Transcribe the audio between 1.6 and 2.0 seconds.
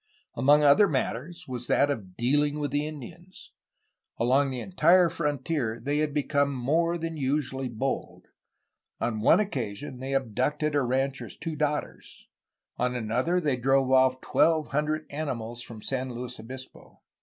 that